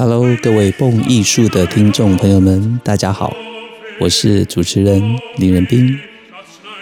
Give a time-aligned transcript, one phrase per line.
[0.00, 3.34] Hello，各位蹦艺术的听众朋友们，大家好，
[3.98, 5.02] 我是主持人
[5.38, 5.98] 林仁斌，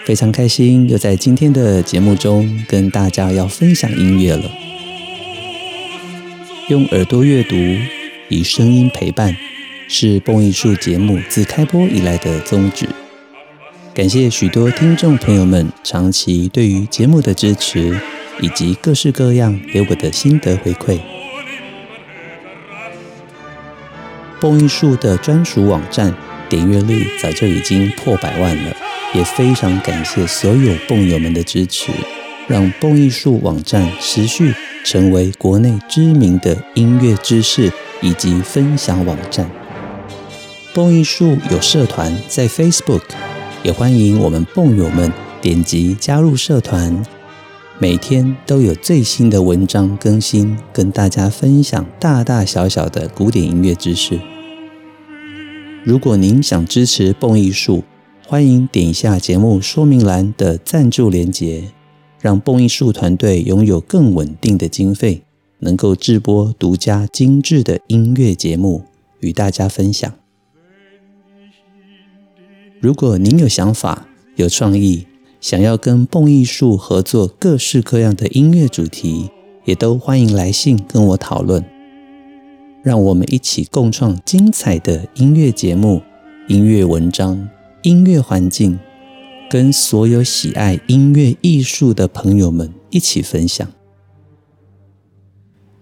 [0.05, 4.43] 非常开心又在今天的节目中跟大家要分享音乐了。
[6.67, 7.55] 用耳朵阅读，
[8.29, 9.35] 以声音陪伴，
[9.89, 12.87] 是蹦艺术节目自开播以来的宗旨。
[13.95, 17.99] 感谢许多听众朋友们长期对于节目的支持，
[18.41, 20.99] 以及各式各样给我的心得回馈。
[24.39, 26.13] 蹦艺术的专属网站
[26.47, 28.75] 点阅率早就已经破百万了，
[29.13, 31.91] 也非常感谢所有蹦友们的支持，
[32.47, 39.49] 让蹦艺术网站持续成为国内知名的音乐知识以及分享网站。
[40.73, 43.01] 蹦艺术有社团在 Facebook，
[43.63, 47.03] 也欢迎我们蹦友们点击加入社团。
[47.79, 54.19] 每天都有最新的文章更新，跟大家分享大大小小的古典音乐知识。
[55.83, 57.83] 如果您想支持蹦艺术，
[58.25, 61.71] 欢迎点一下节目说明栏的赞助连结，
[62.19, 65.21] 让蹦艺术团队拥有更稳定的经费，
[65.59, 68.85] 能够制播独家精致的音乐节目
[69.19, 70.11] 与大家分享。
[72.81, 75.05] 如果您有想法、有创意，
[75.39, 79.29] 想要跟蹦艺术合作各式各样的音乐主题，
[79.65, 81.63] 也都欢迎来信跟我讨论。
[82.83, 86.01] 让我们一起共创精彩的音乐节目、
[86.47, 87.47] 音乐文章、
[87.81, 88.79] 音乐环境，
[89.49, 93.67] 跟所有喜爱音乐艺术的朋友们一起分享。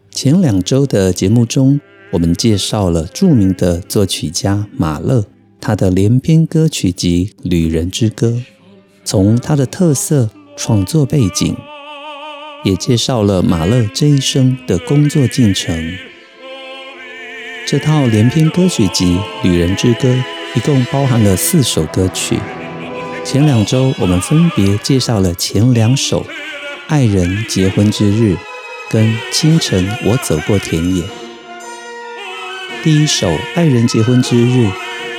[0.10, 1.80] 前两周的节目中，
[2.12, 5.26] 我们介绍了著名的作曲家马勒，
[5.62, 8.32] 他的连篇歌曲集《旅人之歌》。
[9.06, 11.56] 从他的特色创作背景，
[12.64, 15.96] 也介绍了马勒这一生的工作进程。
[17.68, 20.08] 这套连篇歌曲集《旅人之歌》
[20.56, 22.40] 一共包含了四首歌曲。
[23.24, 26.24] 前两周我们分别介绍了前两首
[26.88, 28.34] 《爱人结婚之日》
[28.90, 31.04] 跟《清晨我走过田野》。
[32.84, 34.68] 第一首《爱人结婚之日》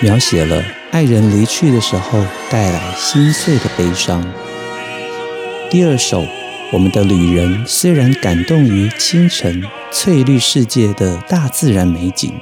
[0.03, 0.76] 描写了。
[0.93, 4.25] 爱人离去的时候带来心碎的悲伤。
[5.71, 6.25] 第二首，
[6.73, 12.33] 我们的旅人虽然感动于清晨翠绿世界的大自然美景，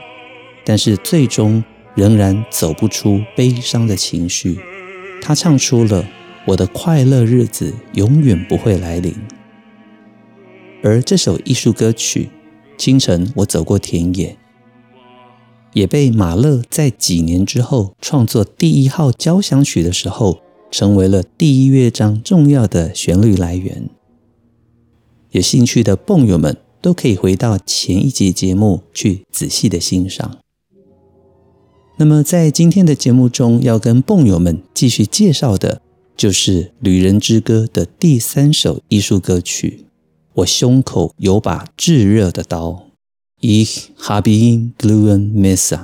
[0.65, 4.59] 但是最终仍然走不出悲伤的情绪。
[5.21, 6.05] 他唱出了
[6.47, 9.15] “我的快乐日子永远不会来临”。
[10.85, 12.29] 而这首艺术歌曲
[12.81, 14.29] 《清晨我走过田野》。
[15.75, 20.39] 也被马勒在几年之后创作第一号交响曲的时候，
[20.71, 23.91] 成为了第一乐章重要的旋律来源。
[25.33, 30.39] 有兴趣的蹦友们都可以回到前一集节目去仔细的欣赏。
[31.97, 35.81] 那么在今天的节目中，要跟蹦友们继续介绍的，
[36.17, 39.87] 就是《旅人之歌》的第三首艺术歌曲。
[40.35, 42.84] 我胸口有把炙热的刀。
[43.47, 45.81] Ich habe ein glühendes Messer。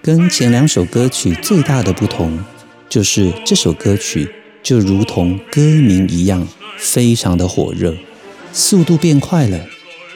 [0.00, 2.38] 跟前两首歌曲最大的不同，
[2.88, 4.30] 就是这首歌曲
[4.62, 6.46] 就如同歌名一样，
[6.78, 7.96] 非常的火热，
[8.52, 9.58] 速度变快了，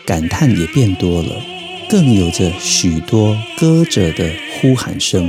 [0.06, 1.42] 感叹也变多了，
[1.90, 4.30] 更有着许多歌者的
[4.60, 5.28] 呼喊声。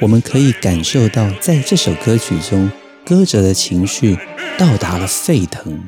[0.00, 2.70] 我们可以感受到，在这首歌曲中，
[3.04, 4.16] 歌者的情绪
[4.56, 5.78] 到达了沸腾，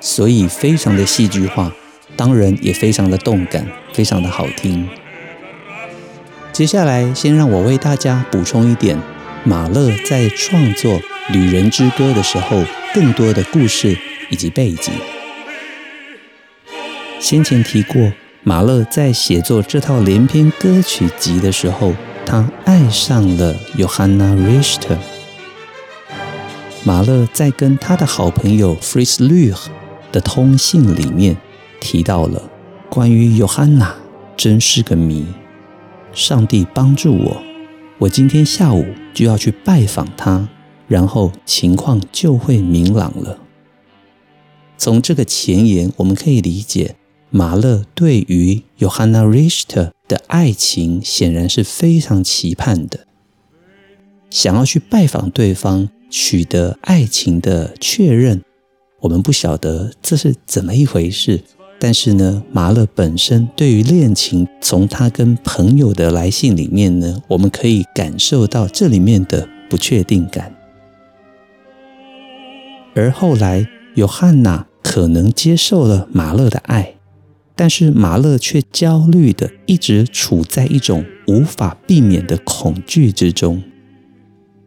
[0.00, 1.72] 所以非常的戏剧化，
[2.14, 4.88] 当然也非常的动感，非常的好听。
[6.52, 8.96] 接下来，先让我为大家补充一点，
[9.42, 10.92] 马勒在创作
[11.32, 12.64] 《旅人之歌》的时候，
[12.94, 13.98] 更多的故事
[14.30, 14.94] 以及背景。
[17.18, 18.12] 先前提过，
[18.44, 21.92] 马勒在写作这套连篇歌曲集的时候，
[22.26, 24.98] 他爱上了 Johanna Richter。
[26.82, 29.66] 马勒在跟他的好朋友 Fritz Lich
[30.10, 31.36] 的通信里面
[31.80, 32.50] 提到了
[32.90, 33.92] 关于 Johanna，
[34.36, 35.24] 真是个谜。
[36.12, 37.42] 上帝帮助我，
[37.98, 38.84] 我今天下午
[39.14, 40.48] 就要去拜访他，
[40.88, 43.38] 然后情况就会明朗了。
[44.76, 46.96] 从这个前言，我们可以理解。
[47.36, 53.00] 马勒对于 Johanna Richter 的爱情显然是非常期盼的，
[54.30, 58.42] 想要去拜访对方，取得爱情的确认。
[59.00, 61.42] 我们不晓得这是怎么一回事，
[61.78, 70.56] 但是呢，马勒本身对于恋情，从他跟朋友的来信里面呢，我们可以感受到这里面的不确定感。
[72.94, 76.94] 而后来，约翰娜可能接受了马勒的爱，
[77.58, 83.62] 但是马勒却焦虑的一直处在一种无法避免的恐惧之中，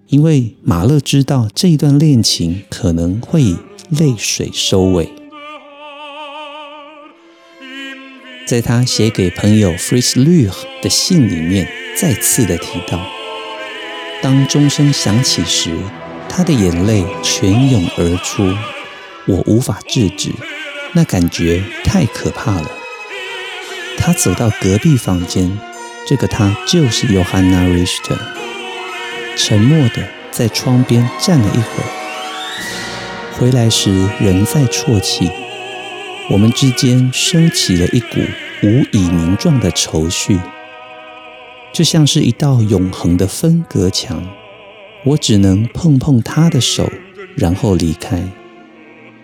[0.08, 3.56] 因为马勒知道这一段恋情可能会以
[3.92, 5.08] 泪水收尾。
[8.48, 13.00] 在他写给朋友 Fritz Lueg 的信里面，再次的提到，
[14.24, 15.72] 当钟声响起时，
[16.28, 18.52] 他的眼泪泉涌而出，
[19.28, 20.32] 我无法制止，
[20.96, 22.79] 那感觉太可怕了。
[24.02, 25.60] 他走到隔壁房间，
[26.08, 28.18] 这个他就是 Johanna Richter，
[29.38, 31.90] 沉默的在窗边站了一会儿，
[33.38, 35.30] 回来时仍在啜泣。
[36.32, 38.22] 我们之间升起了一股
[38.64, 40.40] 无以名状的愁绪，
[41.74, 44.24] 就像是一道永恒的分隔墙。
[45.06, 46.92] 我只能碰碰他的手，
[47.36, 48.24] 然后离开。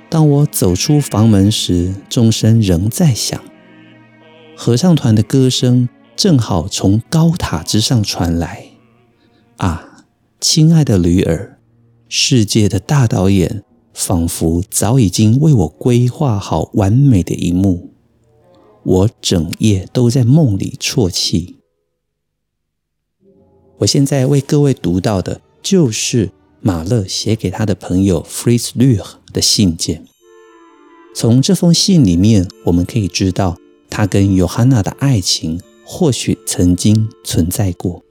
[0.09, 3.41] 当我走出房门时，钟声仍在响。
[4.55, 8.67] 合唱团的歌声正好从高塔之上传来。
[9.57, 10.05] 啊，
[10.39, 11.59] 亲爱的驴儿，
[12.07, 13.63] 世界的大导演。
[13.97, 17.93] 仿佛早已经为我规划好完美的一幕，
[18.83, 21.55] 我整夜都在梦里啜泣。
[23.77, 26.29] 我现在为各位读到的，就是
[26.59, 30.03] 马勒写给他的朋友 Fritz Lueg 的信件。
[31.15, 33.57] 从这封信里面，我们可以知道，
[33.97, 38.03] 他跟 Johanna 的爱情或许曾经存在过，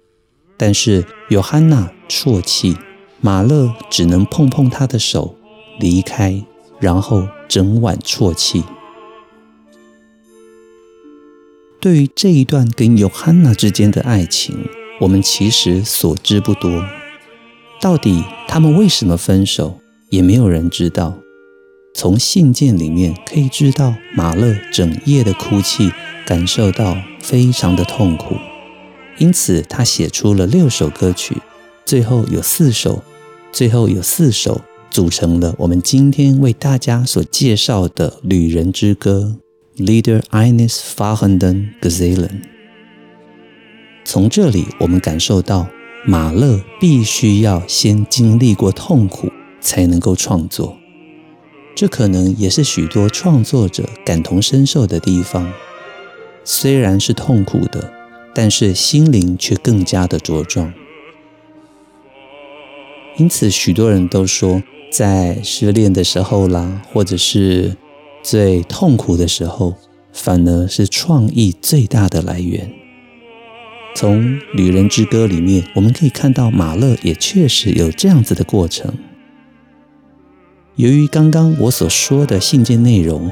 [0.56, 2.74] 但是 Johanna 啜泣，
[3.20, 5.36] 马勒只能碰碰他的手。
[5.78, 6.42] 离开，
[6.80, 8.64] 然后整晚啜泣。
[11.78, 14.66] 对于这一段跟约翰娜之间的爱情，
[15.02, 16.82] 我们其实所知不多。
[17.78, 19.78] 到底他们为什么分手，
[20.08, 21.18] 也没有人知道。
[21.96, 25.92] 从信件里面可以知道，马勒整夜的哭泣，
[26.26, 28.34] 感受到非常的痛苦，
[29.18, 31.36] 因此他写出了六首歌曲，
[31.86, 33.02] 最后有四首，
[33.52, 34.60] 最后有四首。
[34.90, 39.36] 组成了我们今天为大家所介绍的《旅人之歌》
[39.84, 42.42] （Lieder Ines fahrenden Gesellen）。
[44.04, 45.66] 从这里，我们感受到
[46.06, 50.78] 马勒必须要先经历过痛苦，才能够创作。
[51.74, 55.52] 这可能也是许多创作者感同身受的地方。
[56.44, 57.92] 虽然是痛苦的，
[58.34, 60.72] 但是心灵却更加的茁壮。
[63.16, 67.76] 因此，许多人都说，在失恋的时候啦，或者是
[68.22, 69.74] 最痛苦的时候，
[70.12, 72.70] 反而是创意最大的来源。
[73.96, 78.92] 从《旅人之歌》里面，我们可以看到马勒也确实有这样子的过程。
[80.76, 83.30] 由于刚刚我所说的信件内容，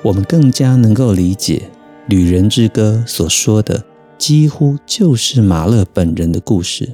[0.00, 1.70] 我们更加能够理解
[2.08, 3.84] 《旅人之歌》所说的，
[4.16, 6.88] 几乎就是马勒本人的故事。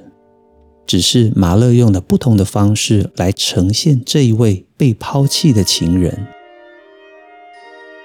[0.85, 6.27] 只是马勒用了不同的方式来呈现这一位被抛弃的情人。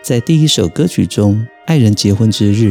[0.03, 1.35] 在第一首歌曲中，
[1.65, 2.67] 《爱人结婚之日》，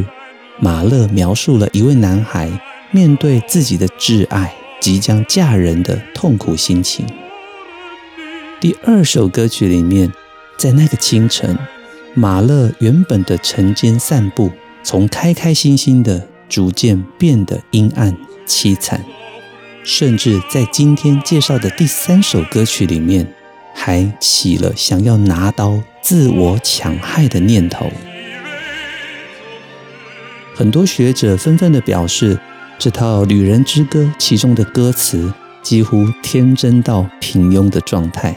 [0.61, 2.49] 马勒描述了一位男孩
[2.91, 7.05] 面对自己的挚爱即将嫁人的痛苦心情。
[8.63, 10.09] 第二首歌曲里面，
[10.55, 11.59] 在那个清晨，
[12.13, 14.49] 马勒原本的晨间散步，
[14.81, 18.15] 从开开心心的逐渐变得阴暗
[18.47, 19.03] 凄惨。
[19.83, 23.27] 甚至在今天介绍的第三首歌曲里面，
[23.75, 27.91] 还起了想要拿刀自我抢害的念头。
[30.55, 32.39] 很多学者纷纷的表示，
[32.79, 38.33] 这套《旅人之歌》其中的歌词几乎天真到平庸的状态，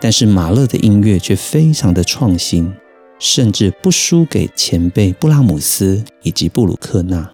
[0.00, 2.72] 但是马勒的音乐却非常的创新，
[3.18, 7.32] 甚至不输给前辈布拉姆斯以及布鲁克纳。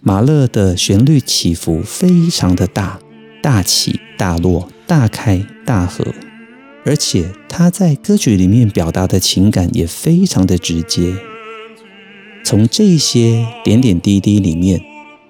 [0.00, 3.00] 马勒的旋律起伏非常的大，
[3.42, 6.04] 大起大落，大开大合，
[6.84, 11.14] 而且他在歌曲里面表达的情感也非常的直接。
[12.44, 14.80] 从这些点点滴滴里面，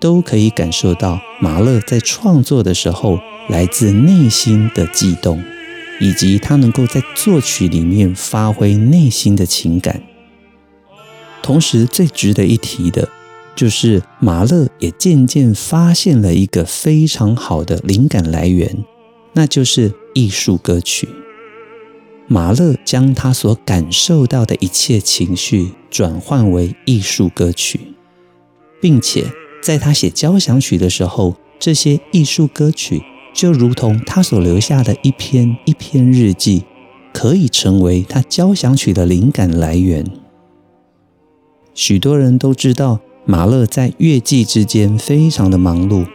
[0.01, 5.41] 都可以感受到马勒在创作的时候来自内心的悸动，
[6.01, 10.03] 以及他能够在作曲里面发挥内心的情感。
[11.43, 13.09] 同时，最值得一提的。
[13.57, 18.85] 就是马勒也渐渐发现了一个非常好的灵感来源，
[19.35, 21.09] 那就是艺术歌曲。
[22.27, 27.79] 马勒将他所感受到的一切情绪转换为艺术歌曲，
[28.81, 29.27] 并且
[29.63, 36.63] 在他写交响曲的时候，这些艺术歌曲就如同他所留下的一篇一篇日记，
[37.13, 40.07] 可以成为他交响曲的灵感来源。
[41.75, 46.07] 许多人都知道，马勒在乐季之间非常的忙碌，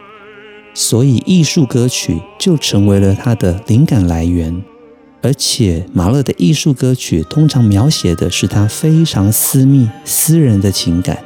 [0.72, 4.62] 所以艺术歌曲就成为了他的灵感来源。
[5.22, 11.18] 而且，马勒的艺术歌曲通常描写的是他非常私密、私人的情感。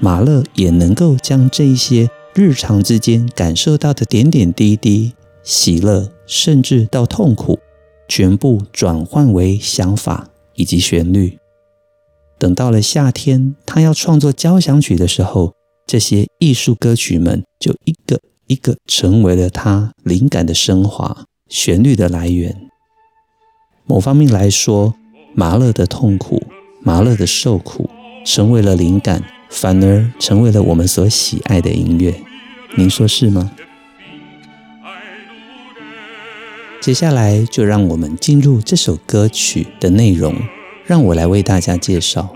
[0.00, 5.12] 马勒也能够将这一些日常之间感受到的点点滴滴、
[5.42, 7.58] 喜乐，甚至到痛苦，
[8.08, 11.38] 全部转换为想法以及旋律。
[12.38, 15.52] 等到了夏天，他要创作交响曲的时候，
[15.86, 22.68] 这些艺术歌曲们就一个一个成为了他灵感的升华、旋律的来源。
[23.84, 24.94] 某方面来说，
[25.34, 26.42] 麻勒的痛苦、
[26.82, 27.90] 麻勒的受苦，
[28.24, 29.22] 成为了灵感，
[29.52, 32.14] 反而成为了我们所喜爱的音乐。
[32.74, 33.52] 您说是吗？
[36.80, 40.34] 接下来就让我们进入这首歌曲的内容，
[40.86, 42.34] 让我来为大家介绍。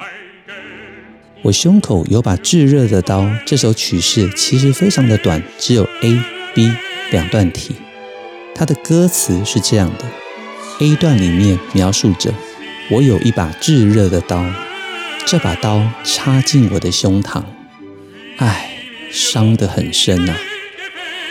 [1.43, 3.29] 我胸口有把炙热的刀。
[3.47, 6.21] 这首曲式其实非常的短，只有 A、
[6.55, 6.71] B
[7.11, 7.75] 两段体。
[8.55, 10.05] 它的歌词是这样的。
[10.81, 12.33] A 段里面描述着
[12.93, 14.45] ：“我有一把炙热的刀，
[15.27, 17.43] 这把刀插进我的胸膛，
[18.39, 18.79] 唉，
[19.11, 20.39] 伤得很深啊，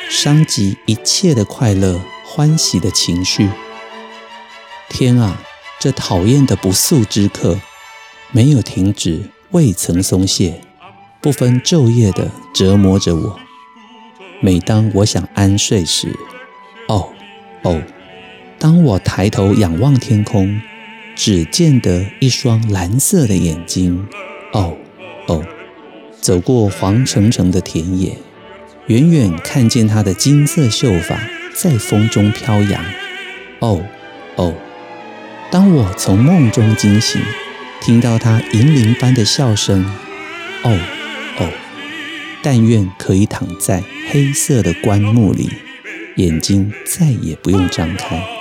[0.10, 3.50] 伤及一切的快乐、欢喜的情绪。
[4.90, 5.42] 天啊，
[5.80, 7.58] 这讨厌的不速之客，
[8.32, 10.60] 没有停止，未曾松懈，
[11.22, 13.40] 不分昼夜的折磨着我。
[14.42, 16.14] 每当我想安睡时，
[16.90, 17.14] 哦，
[17.62, 17.82] 哦。”
[18.60, 20.60] 当我抬头仰望天空，
[21.16, 24.06] 只见得一双蓝色的眼睛。
[24.52, 24.78] 哦
[25.28, 25.44] 哦，
[26.22, 28.18] 走过黄澄澄的田野，
[28.88, 31.20] 远远看见他的金色秀发
[31.54, 32.84] 在风中飘扬。
[33.60, 33.82] 哦
[34.36, 34.54] 哦，
[35.50, 37.22] 当我从梦中惊醒，
[37.82, 39.84] 听到他银铃般的笑声。
[40.64, 40.78] 哦
[41.40, 41.50] 哦，
[42.44, 45.50] 但愿可以躺在黑色的棺木里，
[46.18, 48.35] 眼睛再也不用张开。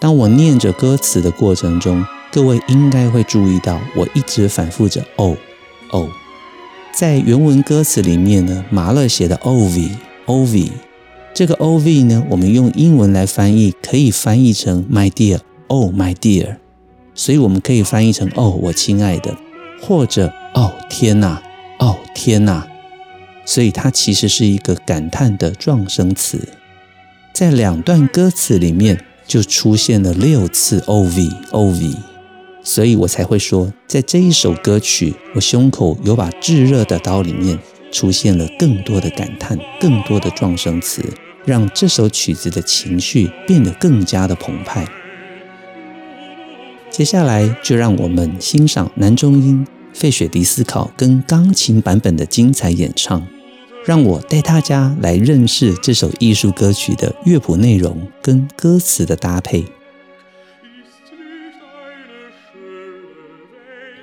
[0.00, 2.02] 当我念着歌词的过程中，
[2.32, 5.36] 各位应该会注意到，我一直反复着“哦
[5.90, 6.08] 哦”。
[6.90, 9.90] 在原文歌词里面呢，马勒写的 “ov
[10.24, 10.70] ov”，
[11.34, 16.56] 这个 “ov” 呢，我们用英文来翻译，可以翻译成 “my dear”，“oh my dear”，
[17.14, 19.36] 所以我们可以翻译成“哦，我亲爱的”，
[19.82, 21.42] 或者“哦，天哪，
[21.78, 22.66] 哦，天哪”。
[23.44, 26.48] 所以它其实是一个感叹的状声词，
[27.34, 29.04] 在两段歌词里面。
[29.30, 31.94] 就出现了六次 O V O V，
[32.64, 37.56] 所以我才会说，在这一首歌曲，我胸口有把炙热的刀里面
[37.92, 41.00] 出现了更多的感叹，更多的状声词，
[41.44, 44.84] 让这首曲子的情绪变得更加的澎湃。
[46.90, 53.24] 接下来就让我们欣赏男中音费雪迪斯考跟钢琴版本的精彩演唱。
[53.86, 59.64] 让我带大家来认识这首艺术歌曲的乐谱内容跟歌词的搭配。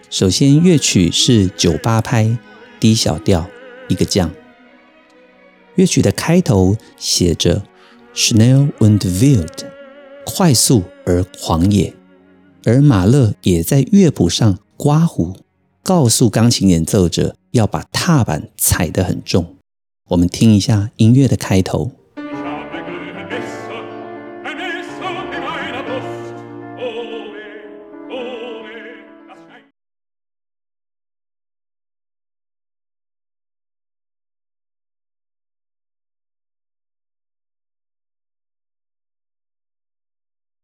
[0.09, 2.37] 首先，乐曲是九八拍
[2.79, 3.47] D 小调
[3.87, 4.31] 一个降。
[5.75, 7.61] 乐曲的开头写着
[8.15, 9.65] “Schnell und wild”，
[10.25, 11.93] 快速而狂野。
[12.65, 15.35] 而马勒也在乐谱上刮胡，
[15.83, 19.56] 告诉钢琴演奏者要把踏板踩得很重。
[20.09, 21.91] 我们听一下音乐的开头。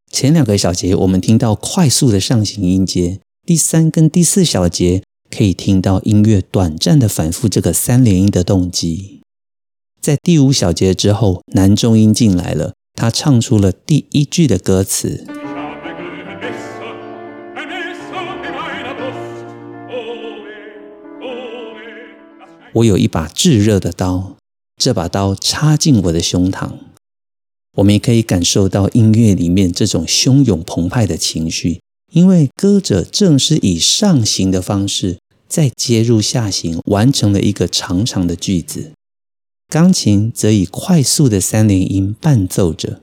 [0.09, 9.22] 前两个小节我们听到快速的上行音阶，第三跟第四小节可以听到音乐短暂的反复这个三连音的动机。
[10.03, 15.25] 在第五小节之后，男中音进来了，他唱出了第一句的歌词。
[22.73, 24.35] 我有一把炙热的刀，
[24.75, 26.71] 这把刀插进我的胸膛。
[27.77, 31.79] 我们也可以感受到音乐里面这种汹涌澎湃的情绪，
[32.11, 38.91] 因为歌者正是以上行的方式，再接入下行，完成了一个长长的句子。
[39.73, 43.01] 钢琴则以快速的三连音伴奏着。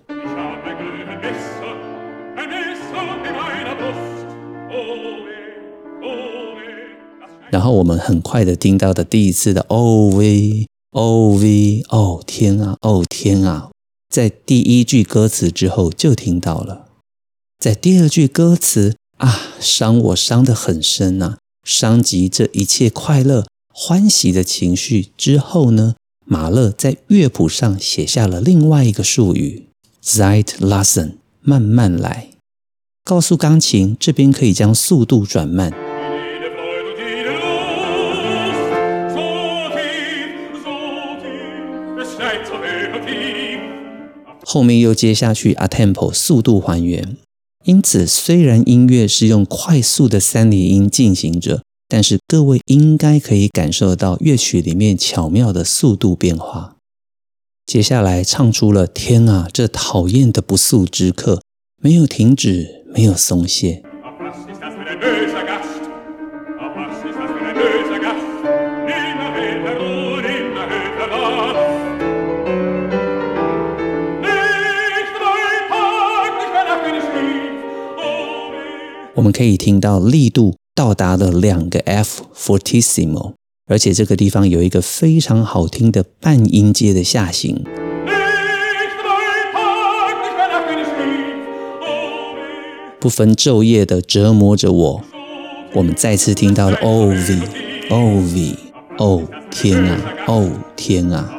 [7.50, 13.72] 然后我们很快的听到的第一次的 “O V O V”，哦天啊哦天啊，
[14.08, 16.86] 在第一句歌词之后就听到了，
[17.58, 25.96] 在第二句歌词啊，伤我伤得很深呐、伤及这一切快乐欢喜的情绪之后呢，
[26.32, 29.66] 马勒在乐谱上写下了另外一个术语
[30.00, 32.28] Zeit lassen，慢慢来，
[33.04, 35.72] 告诉钢琴这边可以将速度转慢。
[44.44, 47.16] 后面又接下去 a tempo 速度还原，
[47.64, 56.76] 因此虽然音乐是用快速的三连音进行着，但是各位应该可以感受到乐曲里面巧妙的速度变化。
[57.66, 61.42] 接下来唱出了天啊，这讨厌的不速之客，
[61.82, 63.82] 没有停止，没有松懈。
[79.16, 83.34] 我们可以听到力度到达了两个 F fortissimo，
[83.68, 87.62] 而且这个地方有一个非常好听的半音阶的下行。
[92.99, 95.02] 不分昼夜的折磨着我。
[95.75, 97.42] 我们再次听到了 O V
[97.90, 98.56] O V，
[98.96, 101.30] 哦天啊，哦天啊，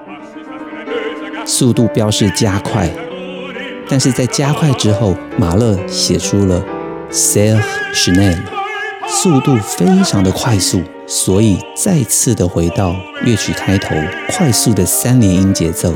[1.47, 2.87] 速度标示加快，
[3.89, 6.63] 但是在加快之后，马勒写出了。
[7.11, 7.59] Sehr
[7.91, 8.37] schnell，
[9.07, 13.95] 速度非常的快速，所以再次的回到乐曲开头
[14.29, 15.93] 快速的三连音节奏。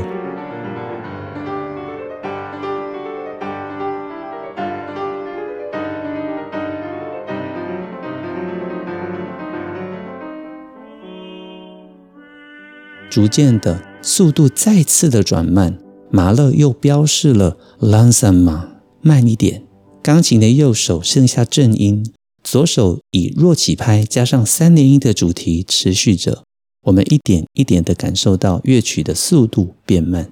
[13.08, 15.78] 逐渐的速度再次的转慢，
[16.10, 18.60] 马勒又标示了 l a n s a m
[19.00, 19.62] 慢一点。
[20.02, 22.12] 钢琴的右手剩下正音，
[22.46, 26.44] 左手以弱起拍加上三连音的主题持续着。
[26.84, 30.30] 我们一点一点的感受到乐曲的速度变慢。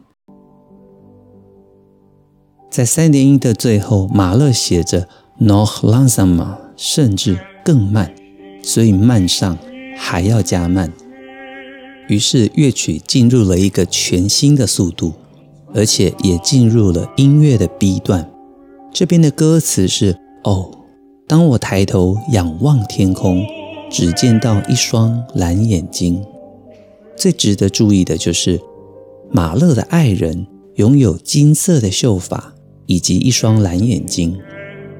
[2.70, 5.08] 在三连音的最后，马勒写着
[5.40, 8.14] noch langsamer，甚至更慢，
[8.62, 9.58] 所以慢上
[9.96, 10.92] 还要加慢。
[12.08, 15.14] 于是乐曲进入了一个全新的速度，
[15.74, 18.30] 而且也进入了音乐的 B 段。
[18.92, 20.70] 这边的歌词是：哦，
[21.26, 23.42] 当我抬头仰望天空，
[23.90, 26.22] 只见到一双蓝眼睛。
[27.16, 28.60] 最值得注意的就是，
[29.32, 32.54] 马勒的爱人拥有金色的秀发
[32.86, 34.38] 以及一双蓝眼睛。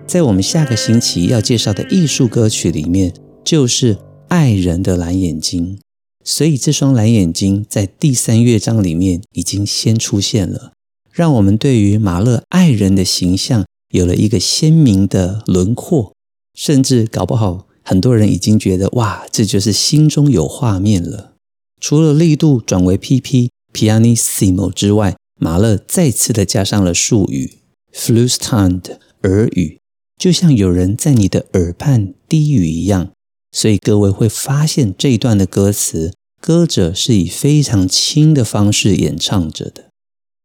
[0.06, 3.12] 在我们下个星期要介绍的艺术歌曲里面，
[3.44, 5.78] 就是爱人的蓝眼睛。
[6.24, 10.72] 所以这双蓝眼睛在第三乐章里面已经先出现了，
[11.12, 13.66] 让我们对于马勒爱人的形象。
[13.90, 16.13] 有了一个鲜明的轮廓，
[16.55, 21.35] 甚至搞不好很多人已经觉得哇，这就是心中有画面了。
[21.81, 27.59] 除了力度转为 PP pianissimo 之外，马勒再次的加上了术语
[27.93, 29.81] flüsternd 耳语，
[30.17, 33.11] 就像有人在你的耳畔低语一样。
[33.53, 39.90] 所以各位会发现这一段的歌词，歌者是以非常轻的方式演唱着的。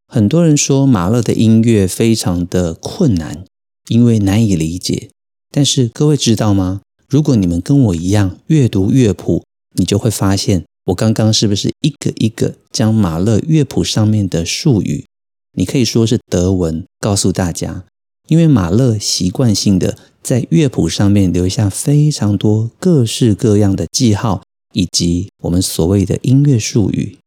[0.06, 3.44] 很多人说马勒的音乐非常的困难，
[3.88, 5.10] 因为难以理解。
[5.50, 6.80] 但是各位知道吗？
[7.08, 9.44] 如果你们跟我一样阅读乐谱，
[9.76, 15.04] 你就会发现，我刚刚是不是一个一个将马勒乐谱上面的术语，
[15.56, 17.84] 你可以说是德文，告诉大家。
[18.28, 27.18] 因为马勒习惯性的在乐谱上面留下非常多各式各样的记号，以及我们所谓的音乐术语，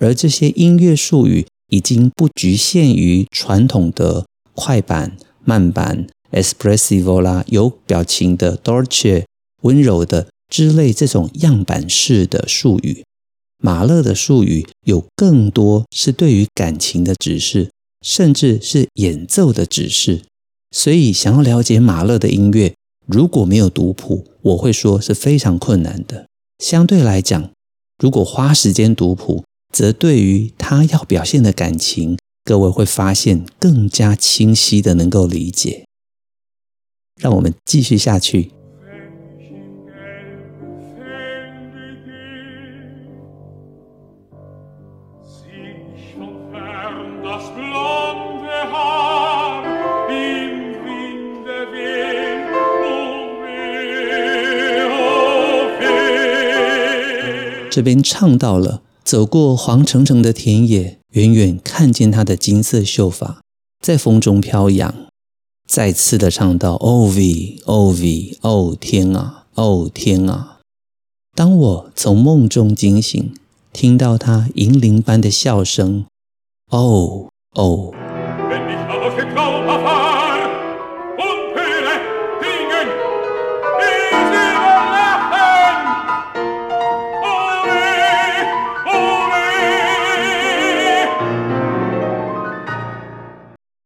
[0.00, 1.46] 而这些音乐术语。
[1.68, 9.24] 已经不局限于传统的快板、慢板、espressivo 啦，有表情的 dolce、
[9.62, 13.04] 温柔的之类这种样板式的术语。
[13.62, 17.70] 马勒的术语有更多是对于感情的指示，
[18.04, 20.22] 甚至是演奏的指示。
[20.70, 22.74] 所以，想要了解马勒的音乐，
[23.06, 26.26] 如果没有读谱，我会说是非常困难的。
[26.58, 27.50] 相对来讲，
[27.98, 35.86] 如果花时间读谱，则对于他要表现的感情，各位会发现更加清晰的能够理解。
[37.20, 38.50] 让我们继续下去。
[57.70, 63.40] 这边唱到了，走过黄澄澄的田野，远远看见她的金色秀发
[63.80, 65.13] 在风中飘扬。
[65.66, 70.58] 再次的唱到哦 V 哦 V 哦天啊哦天啊！
[71.34, 73.34] 当我从梦中惊醒，
[73.72, 76.04] 听到他银铃般的笑声，
[76.70, 77.92] 哦哦。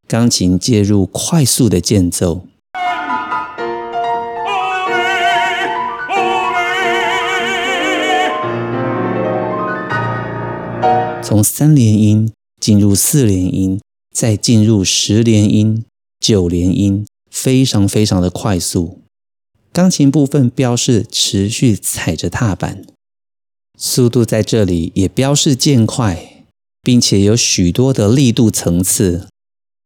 [0.09, 2.47] 钢琴介入快速的间奏，
[11.23, 13.79] 从三连音进入四连音，
[14.11, 15.85] 再进入十连音、
[16.19, 19.03] 九连音，非常非常的快速。
[19.75, 22.87] 钢琴部分标示持续踩着踏板，
[23.79, 26.47] 速度在这里也标示渐快，
[26.83, 29.29] 并且有许多的力度层次。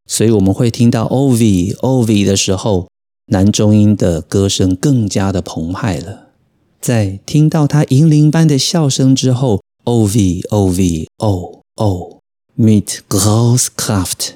[0.06, 2.88] 所以我们会听到 OV OV 的时候，
[3.26, 6.28] 男中音的歌声更加的澎湃了。
[6.80, 12.18] 在听到他银铃般的笑声之后，OV OV O O
[12.58, 14.30] meet großer Kraft，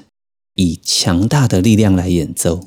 [0.55, 2.61] 以强大的力量来演奏。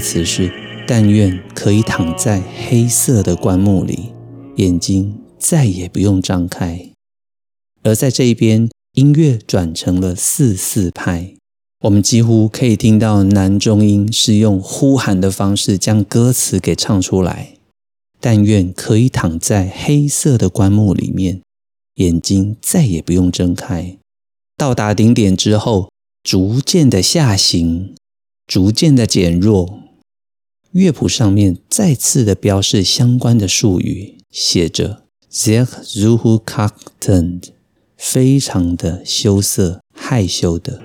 [0.00, 0.52] 词是：
[0.86, 4.12] 但愿可以躺在黑色的棺木里，
[4.56, 6.90] 眼睛再也不用张开。
[7.82, 11.34] 而在这一边，音乐转成了四四拍，
[11.80, 17.54] 我们几乎可以听到男中音是用呼喊的方式将歌词给唱出来。
[18.20, 21.40] 但愿可以躺在黑色的棺木里面，
[21.94, 23.96] 眼睛再也不用睁开。
[24.56, 25.90] 到达顶点之后，
[26.22, 27.94] 逐渐的下行。
[28.46, 29.80] 逐渐的减弱，
[30.72, 35.02] 乐谱上面再次的标示相关的术语，写着
[35.32, 37.48] sehr zurückhaltend，
[37.96, 40.80] 非常的羞涩、害羞的。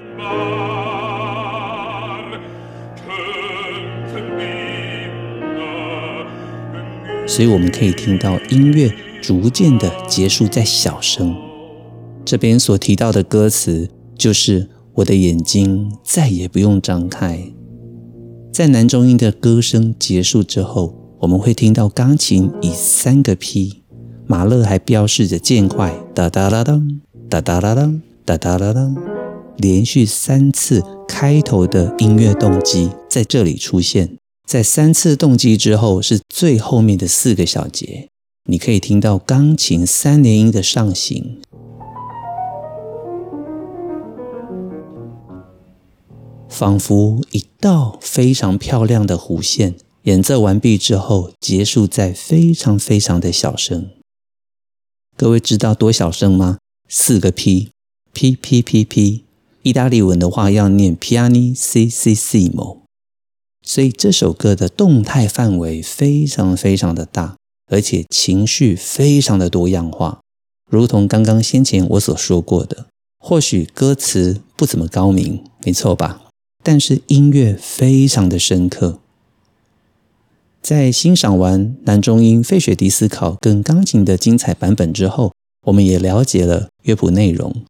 [7.28, 11.36] 所以我们可以听到音乐逐渐的结束在小声。
[12.24, 14.70] 这边所提到的歌词就是。
[14.96, 17.52] 我的眼睛再也不用张开。
[18.56, 23.82] 在男中音的歌声结束之后，我们会听到钢琴以三个 P，
[24.28, 28.96] 马勒还标示着渐快，哒哒啦当，哒哒啦当，哒哒啦当，
[29.58, 34.16] 连续三次开头的音乐动机在这里出现。
[34.48, 38.08] 在三次动机之后，是最后面的四个小节，
[38.50, 41.42] 你可以听到钢琴三连音的上行。
[46.50, 53.90] 仿佛一道非常漂亮的弧线，演奏完毕之后，结束在非常非常的小声。
[55.18, 56.58] 各位知道多小声吗？
[56.88, 59.24] 四个 P，P P P P。
[59.64, 62.82] 意大利文的话要念 pianissimo。
[63.64, 67.36] 所以这首歌的动态范围非常非常的大，
[67.72, 70.20] 而且情绪非常的多样化。
[70.70, 72.86] 如同刚刚先前我所说过的，
[73.18, 76.25] 或许歌词不怎么高明，没错吧？
[76.66, 79.00] 但是音乐非常的深刻。
[80.64, 85.32] 在欣赏完男中音费雪迪斯考跟钢琴的精彩版本之后，
[85.68, 87.64] 我们也了解了乐谱内容。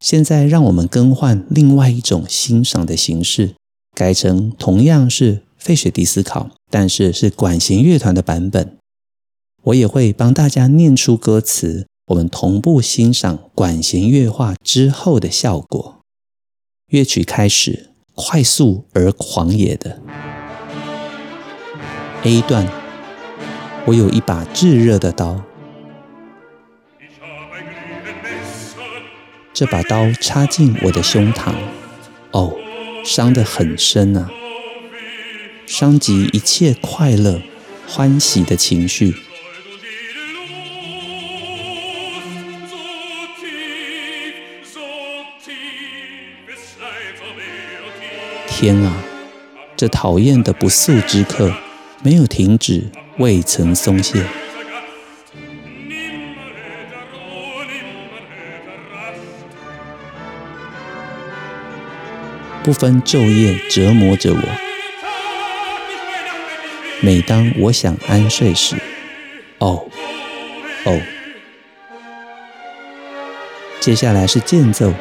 [0.00, 3.54] 现在让我们更换另外一种欣赏的形式，
[3.94, 8.78] 改成同样是费雪迪斯考，但是是管弦乐团的版本。
[9.64, 16.00] 我也会帮大家念出歌词，我们同步欣赏管弦乐化之后的效果。
[16.86, 17.90] 乐曲开始。
[18.20, 20.02] 快速而狂野的。
[22.24, 22.66] A 段，
[23.84, 25.40] 我有一把炙热的刀，
[29.54, 31.52] 这把刀插进我的胸膛，
[32.32, 32.56] 哦，
[33.04, 34.28] 伤得很深啊，
[35.64, 37.40] 伤及一切快乐、
[37.86, 39.14] 欢喜的情绪。
[48.60, 48.92] 天啊，
[49.76, 51.54] 这讨厌的不速之客
[52.02, 54.24] 没有停止，未曾松懈，
[62.64, 64.42] 不分昼夜折磨着我。
[67.00, 68.74] 每当我想安睡时，
[69.58, 69.88] 哦
[70.84, 71.00] 哦，
[73.78, 74.92] 接下来是间奏。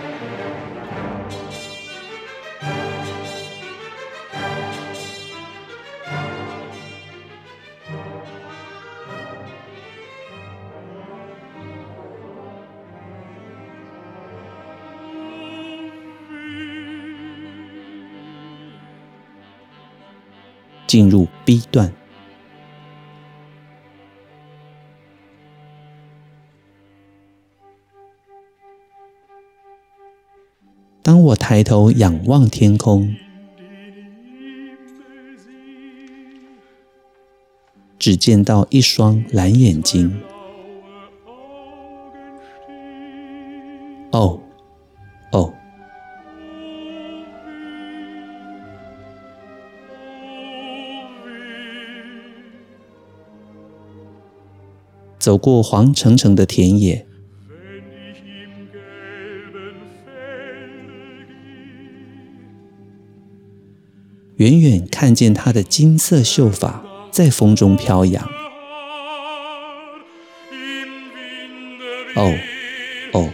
[20.98, 21.94] 进入 B 段。
[31.04, 33.16] 当我抬头仰望天空，
[38.00, 40.20] 只见到一双蓝眼睛。
[55.20, 57.06] 走过黄澄澄的田野，
[64.38, 68.24] 远远看见他的金色秀发在风中飘扬。
[72.16, 72.34] 哦，
[73.14, 73.30] 哦。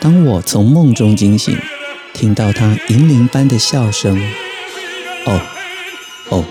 [0.00, 1.56] 当我从梦中惊醒。
[2.14, 4.16] 听到他银铃般的笑声，
[5.26, 5.40] 哦，
[6.28, 6.44] 哦，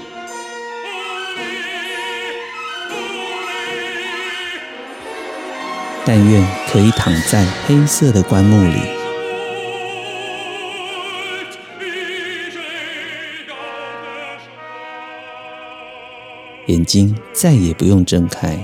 [6.05, 8.75] 但愿可以躺在黑色的棺木里，
[16.67, 18.59] 眼睛再也不用睁开。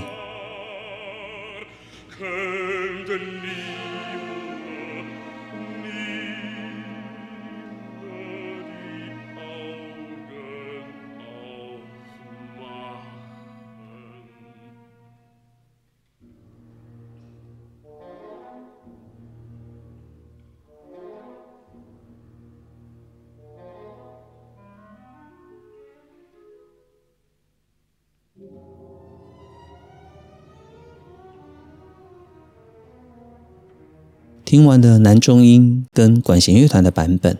[34.48, 37.36] 听完的男中音跟管弦乐团的版本，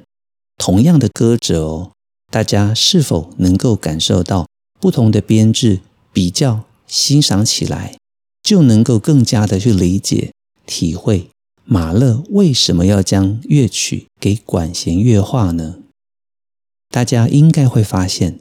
[0.59, 1.93] 同样的歌者哦，
[2.31, 4.47] 大家是否能够感受到
[4.79, 5.81] 不同的编制？
[6.13, 7.97] 比较欣赏起来，
[8.43, 10.33] 就能够更加的去理解、
[10.67, 11.31] 体会
[11.65, 15.79] 马勒为什么要将乐曲给管弦乐化呢？
[16.91, 18.41] 大家应该会发现，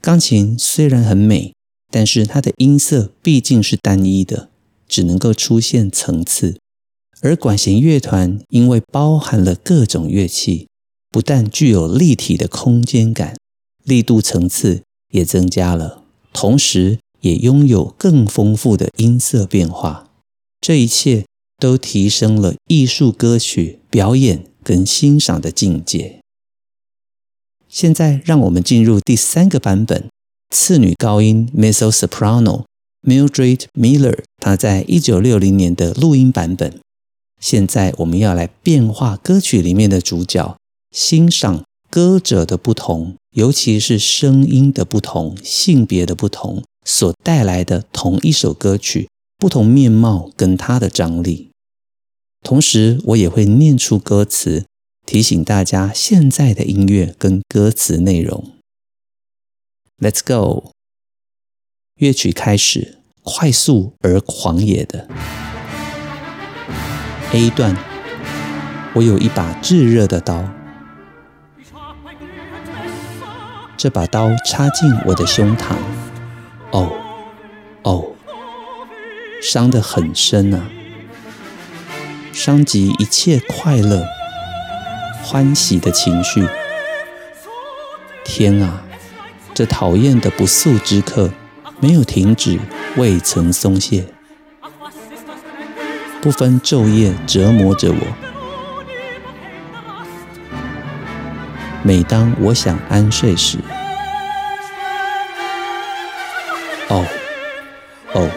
[0.00, 1.54] 钢琴虽然很美，
[1.92, 4.48] 但是它的音色毕竟是单一的，
[4.88, 6.58] 只能够出现层次。
[7.22, 10.68] 而管弦乐团因为包含了各种乐器，
[11.10, 13.36] 不但具有立体的空间感，
[13.84, 20.08] 力度层次也增加了，同时也拥有更丰富的音色变化。
[20.60, 21.26] 这一切
[21.58, 26.20] 都提升了艺术歌曲表演跟欣赏的境界。
[27.68, 30.08] 现在让我们进入第三个版本，
[30.50, 32.64] 次女高音 Mezzo Soprano
[33.02, 36.80] Mildred Miller，她在一九六零年的录音版本。
[37.40, 40.56] 现在我们要来变化歌曲里面的主角，
[40.90, 51.50] 欣赏歌者的不同，尤其是声音的不同、性别的不同所带来的同一首歌曲不同面貌跟它的张力。
[52.42, 54.66] 同时，我也会念出歌词，
[55.06, 58.52] 提醒大家现在的音乐跟歌词内容。
[59.98, 60.72] Let's go，
[61.96, 65.08] 乐曲开始，快速而狂野的。
[67.32, 67.76] A 段，
[68.92, 70.48] 我有一把炙热的刀，
[73.76, 75.76] 这把刀插进我的胸膛，
[76.72, 76.90] 哦，
[77.84, 78.12] 哦，
[79.40, 80.68] 伤得很深啊，
[82.32, 84.04] 伤及一切快乐、
[85.22, 86.44] 欢喜的情绪。
[88.24, 88.82] 天啊，
[89.54, 91.30] 这讨厌的不速之客
[91.78, 92.58] 没有停止，
[92.96, 94.06] 未曾松懈。
[96.22, 97.96] 不分昼夜折磨着我。
[101.82, 103.56] 每当我想安睡时，
[106.88, 107.06] 哦，
[108.12, 108.28] 哦，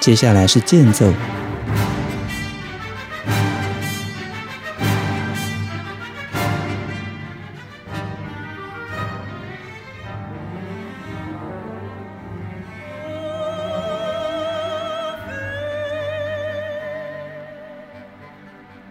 [0.00, 1.12] 接下来是间奏。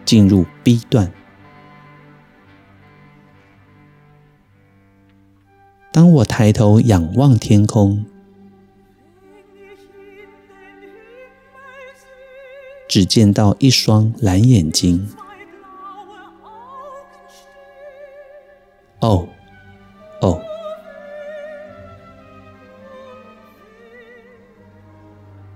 [0.08, 1.12] 进入 B 段。
[5.91, 8.06] 当我抬头仰望天空，
[12.88, 15.10] 只见到一双蓝眼睛。
[19.02, 19.28] 哦，
[20.22, 20.41] 哦。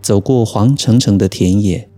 [0.01, 1.90] 走过黄澄澄的田野，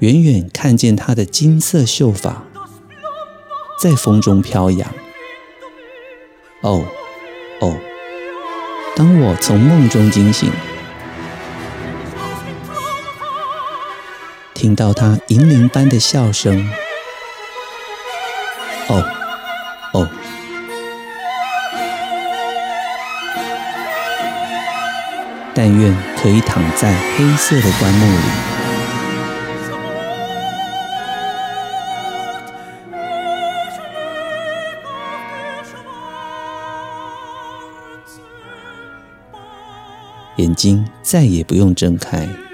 [0.00, 2.42] 远远看见她的金色秀发
[3.78, 4.90] 在风中飘扬。
[6.62, 6.84] 哦，
[7.60, 7.76] 哦！
[8.96, 10.50] 当我从梦中惊醒，
[14.54, 16.70] 听到她银铃般的笑声。
[18.88, 19.04] 哦，
[19.92, 20.08] 哦！
[25.54, 28.22] 但愿可以躺在黑色的棺木里，
[40.40, 42.49] 眼睛再也不用睁开。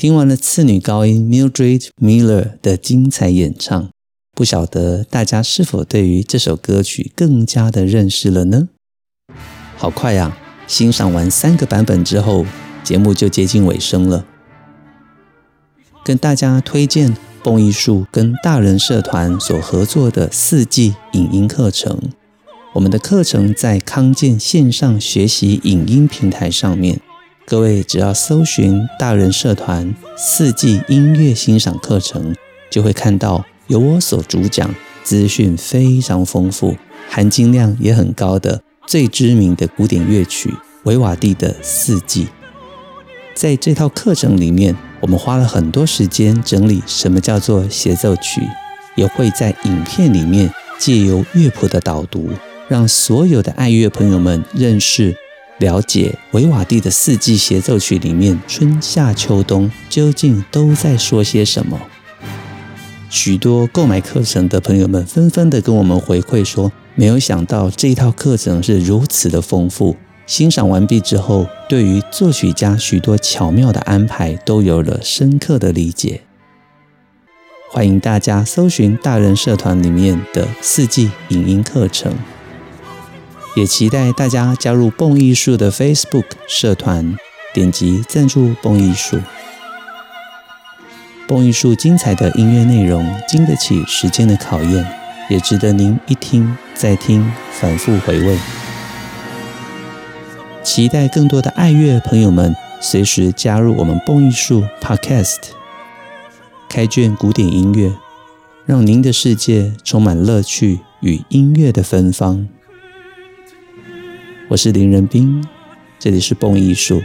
[0.00, 3.90] 听完了次女高音 Mildred Miller 的精彩演唱，
[4.32, 8.68] 不晓得大家是否对于这首歌曲更加的认识了呢？
[9.76, 10.34] 好快呀！
[10.66, 12.46] 欣赏完三个版本之后，
[12.82, 14.24] 节目就接近尾声了。
[16.02, 22.00] 跟大家推荐蹦艺术跟大人社团所合作的四季影音课程。
[22.72, 26.98] 我们的课程在康健线上学习影音平台上面。
[27.50, 32.32] 各位只要搜寻“大人社团四季音乐欣赏课程”，
[32.70, 36.76] 就会看到由我所主讲、资讯非常丰富、
[37.08, 42.26] 含金量也很高的最知名的古典乐曲维瓦蒂的《四季》。
[43.34, 48.42] 在这套课程里面，我们花了很多时间整理什么叫做协奏曲，
[48.94, 52.30] 也会在影片里面借由乐谱的导读，
[52.68, 55.16] 让所有的爱乐朋友们认识。
[55.60, 61.78] 了解维瓦蒂的四季协奏曲里面春夏秋冬究竟都在说些什么？
[63.10, 69.96] 许多购买课程的朋友们纷纷的跟我们回馈说，没有想到这一套课程是如此的丰富。
[70.26, 76.22] 欣赏完毕之后，对于作曲家许多巧妙的安排都有了深刻的理解。
[77.68, 82.14] 欢迎大家搜寻大人社团里面的四季影音课程。
[83.56, 87.16] 也期待大家加入蹦艺术的 Facebook 社团，
[87.52, 89.18] 点击赞助蹦艺术。
[91.26, 94.86] 蹦艺术精彩的音乐内容经得起时间的考验，
[95.28, 98.38] 也值得您一听再听，反复回味。
[100.62, 105.38] 期待更多的爱乐朋友们随时加入我们蹦艺术 Podcast，
[106.68, 107.92] 开卷古典音乐，
[108.64, 112.48] 让您的世界充满乐趣与音乐的芬芳。
[114.50, 115.40] 我是林仁斌，
[115.96, 117.00] 这里是蹦艺术，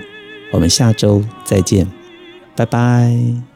[0.52, 1.86] 我们下周再见，
[2.56, 3.55] 拜拜。